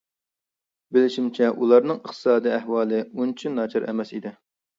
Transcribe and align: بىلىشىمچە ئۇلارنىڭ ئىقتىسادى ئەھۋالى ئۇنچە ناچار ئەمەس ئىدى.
بىلىشىمچە 0.95 1.49
ئۇلارنىڭ 1.65 1.99
ئىقتىسادى 1.99 2.53
ئەھۋالى 2.57 3.03
ئۇنچە 3.11 3.53
ناچار 3.61 3.87
ئەمەس 3.93 4.17
ئىدى. 4.19 4.35